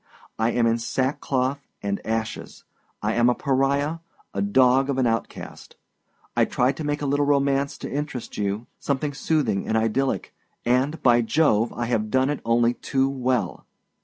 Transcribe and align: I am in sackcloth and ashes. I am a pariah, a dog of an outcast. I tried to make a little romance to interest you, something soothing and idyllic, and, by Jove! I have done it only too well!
I 0.39 0.49
am 0.49 0.65
in 0.65 0.79
sackcloth 0.79 1.59
and 1.83 2.03
ashes. 2.03 2.63
I 3.03 3.13
am 3.13 3.29
a 3.29 3.35
pariah, 3.35 3.99
a 4.33 4.41
dog 4.41 4.89
of 4.89 4.97
an 4.97 5.05
outcast. 5.05 5.75
I 6.35 6.43
tried 6.45 6.75
to 6.77 6.83
make 6.83 7.03
a 7.03 7.05
little 7.05 7.27
romance 7.27 7.77
to 7.77 7.91
interest 7.93 8.35
you, 8.35 8.65
something 8.79 9.13
soothing 9.13 9.67
and 9.67 9.77
idyllic, 9.77 10.33
and, 10.65 10.99
by 11.03 11.21
Jove! 11.21 11.71
I 11.73 11.85
have 11.85 12.09
done 12.09 12.31
it 12.31 12.41
only 12.43 12.73
too 12.73 13.09
well! 13.09 13.67